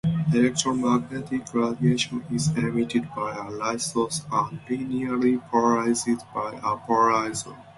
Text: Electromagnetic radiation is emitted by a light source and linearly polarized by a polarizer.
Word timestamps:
Electromagnetic 0.33 1.53
radiation 1.53 2.25
is 2.31 2.47
emitted 2.57 3.07
by 3.15 3.35
a 3.35 3.51
light 3.51 3.81
source 3.81 4.23
and 4.31 4.59
linearly 4.65 5.39
polarized 5.51 6.07
by 6.33 6.53
a 6.53 6.75
polarizer. 6.75 7.55